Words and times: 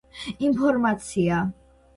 ინფორმაცია 0.47 1.45